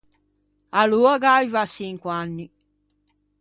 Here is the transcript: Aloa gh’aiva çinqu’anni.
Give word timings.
Aloa 0.79 1.13
gh’aiva 1.21 1.63
çinqu’anni. 1.73 2.45